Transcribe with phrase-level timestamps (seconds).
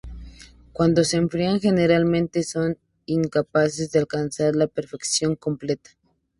[0.73, 5.91] Cuando se enfrían generalmente son incapaces de alcanzar la perfección completa.